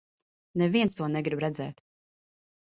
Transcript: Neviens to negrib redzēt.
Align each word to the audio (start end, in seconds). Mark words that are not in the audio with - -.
Neviens 0.61 0.97
to 1.01 1.09
negrib 1.17 1.43
redzēt. 1.45 1.85